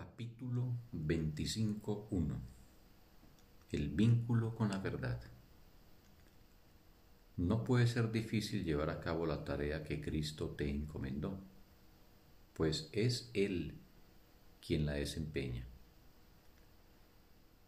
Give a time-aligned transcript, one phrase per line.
[0.00, 0.64] Capítulo
[0.94, 2.34] 25.1
[3.70, 5.20] El vínculo con la verdad.
[7.36, 11.38] No puede ser difícil llevar a cabo la tarea que Cristo te encomendó,
[12.54, 13.74] pues es Él
[14.66, 15.66] quien la desempeña.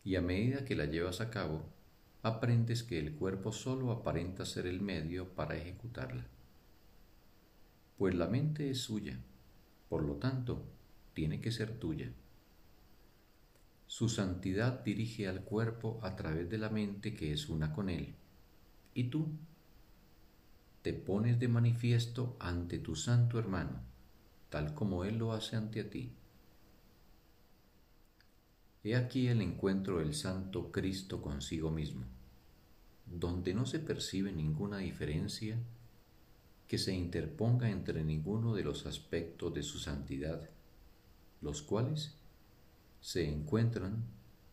[0.02, 1.66] Y a medida que la llevas a cabo,
[2.22, 6.24] aprendes que el cuerpo solo aparenta ser el medio para ejecutarla,
[7.98, 9.20] pues la mente es suya,
[9.90, 10.64] por lo tanto,
[11.14, 12.12] tiene que ser tuya.
[13.86, 18.14] Su santidad dirige al cuerpo a través de la mente que es una con él.
[18.94, 19.28] Y tú
[20.80, 23.82] te pones de manifiesto ante tu santo hermano,
[24.48, 26.12] tal como él lo hace ante ti.
[28.82, 32.04] He aquí el encuentro del santo Cristo consigo mismo,
[33.06, 35.58] donde no se percibe ninguna diferencia
[36.66, 40.48] que se interponga entre ninguno de los aspectos de su santidad
[41.42, 42.14] los cuales
[43.00, 44.04] se encuentran,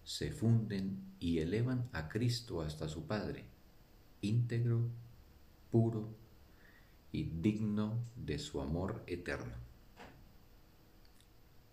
[0.03, 3.45] se funden y elevan a Cristo hasta su Padre,
[4.22, 4.89] íntegro,
[5.72, 6.09] puro
[7.11, 9.53] y digno de su amor eterno.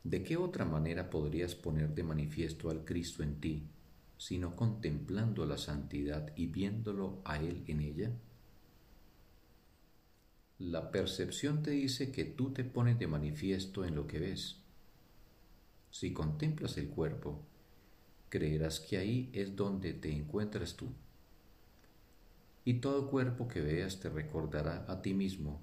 [0.04, 3.62] ¿De qué otra manera podrías poner de manifiesto al Cristo en ti,
[4.18, 8.12] sino contemplando la santidad y viéndolo a Él en ella?
[10.58, 14.65] La percepción te dice que tú te pones de manifiesto en lo que ves
[15.98, 17.40] si contemplas el cuerpo,
[18.28, 20.92] creerás que ahí es donde te encuentras tú.
[22.66, 25.58] Y todo cuerpo que veas te recordará a ti mismo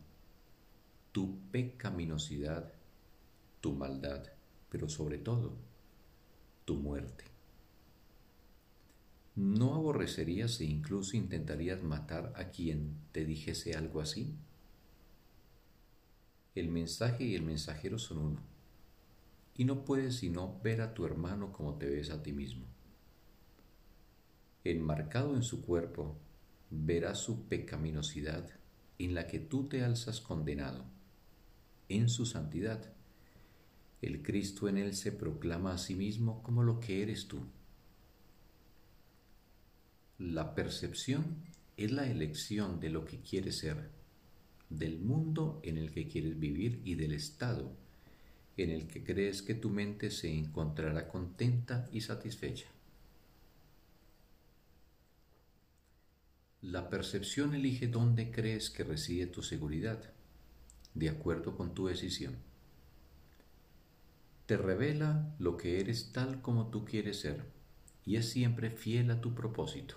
[1.11, 2.73] tu pecaminosidad,
[3.61, 4.23] tu maldad,
[4.70, 5.54] pero sobre todo
[6.66, 7.26] tu muerte.
[9.36, 14.36] ¿No aborrecerías e incluso intentarías matar a quien te dijese algo así?
[16.56, 18.52] El mensaje y el mensajero son uno
[19.55, 22.65] y no puedes sino ver a tu hermano como te ves a ti mismo.
[24.63, 26.17] Enmarcado en su cuerpo,
[26.69, 28.49] verás su pecaminosidad
[28.97, 30.86] en la que tú te alzas condenado.
[31.89, 32.93] En su santidad,
[34.02, 37.45] el Cristo en él se proclama a sí mismo como lo que eres tú.
[40.17, 41.43] La percepción
[41.77, 43.89] es la elección de lo que quieres ser,
[44.69, 47.83] del mundo en el que quieres vivir y del estado
[48.58, 52.67] en el que crees que tu mente se encontrará contenta y satisfecha.
[56.61, 59.99] La percepción elige dónde crees que reside tu seguridad,
[60.93, 62.37] de acuerdo con tu decisión.
[64.45, 67.45] Te revela lo que eres tal como tú quieres ser
[68.05, 69.95] y es siempre fiel a tu propósito,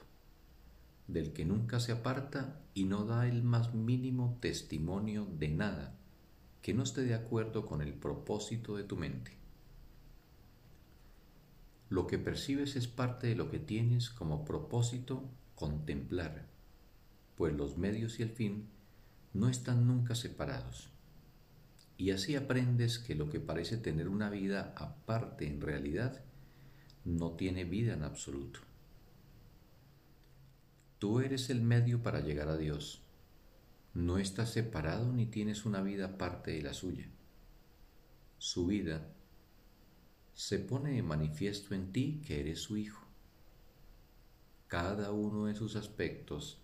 [1.09, 5.95] del que nunca se aparta y no da el más mínimo testimonio de nada
[6.67, 9.31] que no esté de acuerdo con el propósito de tu mente.
[11.91, 15.23] Lo que percibes es parte de lo que tienes como propósito
[15.55, 16.45] contemplar,
[17.37, 18.67] pues los medios y el fin
[19.33, 20.89] no están nunca separados.
[21.99, 26.21] Y así aprendes que lo que parece tener una vida aparte en realidad
[27.05, 28.59] no tiene vida en absoluto.
[30.99, 33.06] Tú eres el medio para llegar a Dios
[33.97, 37.09] no estás separado ni tienes una vida aparte de la suya.
[38.37, 39.09] Su vida
[40.35, 43.07] se pone de manifiesto en ti que eres su hijo.
[44.69, 46.59] Cada uno de sus aspectos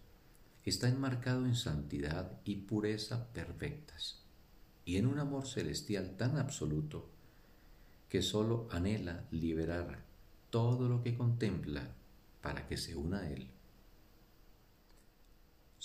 [0.66, 4.20] está enmarcado en santidad y pureza perfectas
[4.84, 7.08] y en un amor celestial tan absoluto
[8.10, 10.04] que sólo anhela liberar
[10.50, 11.94] todo lo que contempla
[12.42, 13.48] para que se una a él.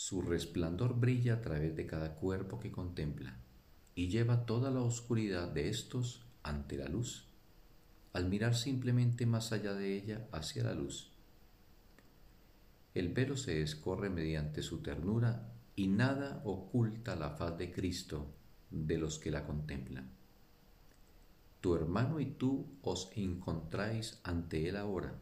[0.07, 3.35] Su resplandor brilla a través de cada cuerpo que contempla
[3.93, 7.27] y lleva toda la oscuridad de estos ante la luz,
[8.13, 11.11] al mirar simplemente más allá de ella hacia la luz.
[12.93, 18.33] El velo se escorre mediante su ternura y nada oculta la faz de Cristo
[18.71, 20.09] de los que la contemplan.
[21.59, 25.19] Tu hermano y tú os encontráis ante Él ahora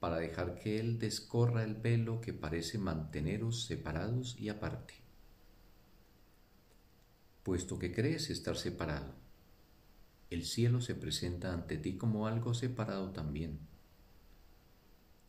[0.00, 4.94] para dejar que Él descorra el velo que parece manteneros separados y aparte.
[7.42, 9.14] Puesto que crees estar separado,
[10.30, 13.58] el cielo se presenta ante ti como algo separado también.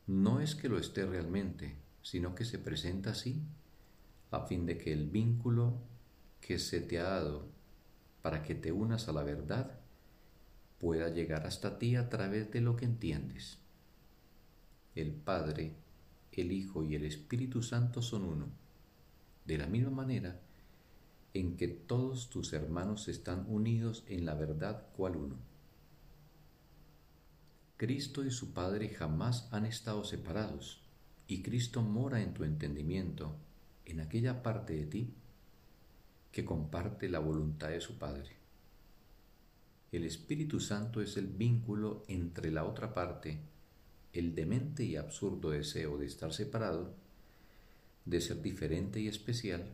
[0.06, 3.42] No es que lo esté realmente, sino que se presenta así
[4.32, 5.82] a fin de que el vínculo
[6.42, 7.48] que se te ha dado
[8.22, 9.80] para que te unas a la verdad
[10.78, 13.60] pueda llegar hasta ti a través de lo que entiendes
[15.00, 15.74] el Padre,
[16.32, 18.48] el Hijo y el Espíritu Santo son uno,
[19.46, 20.40] de la misma manera
[21.34, 25.36] en que todos tus hermanos están unidos en la verdad cual uno.
[27.78, 30.82] Cristo y su Padre jamás han estado separados,
[31.28, 33.36] y Cristo mora en tu entendimiento,
[33.86, 35.14] en aquella parte de ti
[36.32, 38.38] que comparte la voluntad de su Padre.
[39.92, 43.40] El Espíritu Santo es el vínculo entre la otra parte,
[44.14, 46.94] el demente y absurdo deseo de estar separado,
[48.06, 49.66] de ser diferente y especial,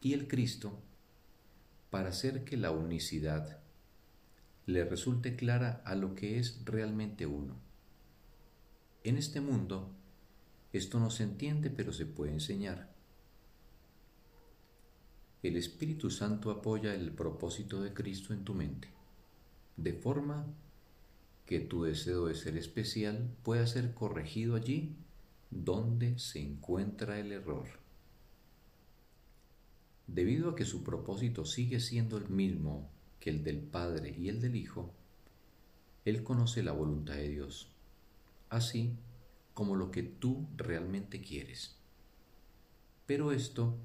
[0.00, 0.78] y el Cristo,
[1.90, 3.58] para hacer que la unicidad
[4.66, 7.56] le resulte clara a lo que es realmente uno.
[9.02, 9.90] En este mundo,
[10.72, 12.88] esto no se entiende, pero se puede enseñar.
[15.42, 18.88] El Espíritu Santo apoya el propósito de Cristo en tu mente,
[19.76, 20.46] de forma
[21.50, 24.94] que tu deseo de ser especial pueda ser corregido allí
[25.50, 27.66] donde se encuentra el error.
[30.06, 32.88] Debido a que su propósito sigue siendo el mismo
[33.18, 34.94] que el del Padre y el del Hijo,
[36.04, 37.72] Él conoce la voluntad de Dios,
[38.48, 38.92] así
[39.52, 41.74] como lo que tú realmente quieres.
[43.06, 43.76] Pero esto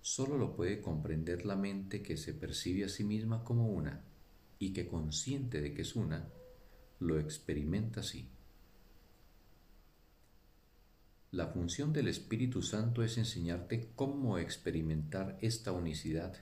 [0.00, 4.04] solo lo puede comprender la mente que se percibe a sí misma como una
[4.60, 6.28] y que consciente de que es una,
[7.00, 8.28] lo experimenta así.
[11.30, 16.36] La función del Espíritu Santo es enseñarte cómo experimentar esta unicidad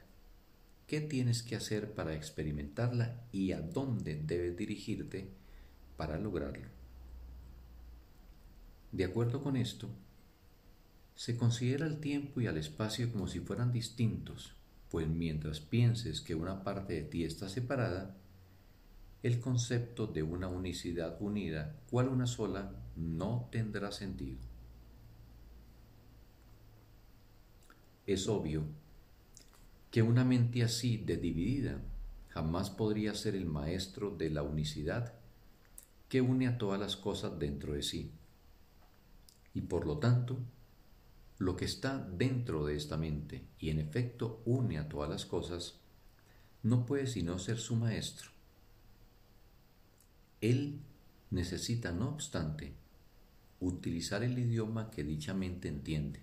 [0.93, 5.31] qué tienes que hacer para experimentarla y a dónde debes dirigirte
[5.97, 6.69] para lograrlo.
[8.91, 9.89] De acuerdo con esto,
[11.15, 14.55] se considera el tiempo y el espacio como si fueran distintos,
[14.91, 18.15] pues mientras pienses que una parte de ti está separada,
[19.23, 24.41] el concepto de una unicidad unida, cual una sola, no tendrá sentido.
[28.07, 28.65] Es obvio
[29.93, 31.81] que una mente así de dividida
[32.31, 35.15] jamás podría ser el maestro de la unicidad
[36.09, 38.11] que une a todas las cosas dentro de sí.
[39.55, 40.39] Y por lo tanto,
[41.39, 45.79] lo que está dentro de esta mente y en efecto une a todas las cosas,
[46.63, 48.31] no puede sino ser su maestro.
[50.43, 50.81] Él
[51.31, 52.75] necesita, no obstante,
[53.61, 56.21] utilizar el idioma que dicha mente entiende,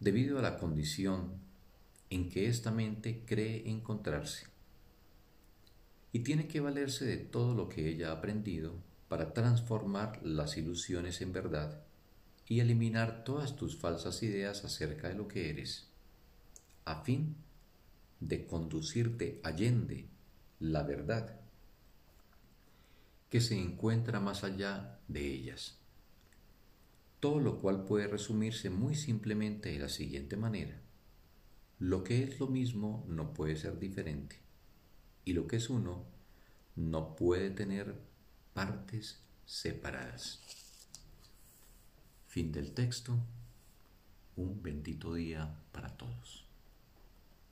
[0.00, 1.34] debido a la condición
[2.10, 4.46] en que esta mente cree encontrarse.
[6.12, 8.74] Y tiene que valerse de todo lo que ella ha aprendido
[9.08, 11.80] para transformar las ilusiones en verdad
[12.48, 15.86] y eliminar todas tus falsas ideas acerca de lo que eres,
[16.84, 17.36] a fin
[18.18, 20.08] de conducirte allende
[20.58, 21.40] la verdad
[23.30, 25.78] que se encuentra más allá de ellas.
[27.20, 30.80] Todo lo cual puede resumirse muy simplemente de la siguiente manera.
[31.78, 34.36] Lo que es lo mismo no puede ser diferente
[35.24, 36.04] y lo que es uno
[36.76, 37.94] no puede tener
[38.52, 40.40] partes separadas.
[42.26, 43.16] Fin del texto.
[44.36, 46.49] Un bendito día para todos.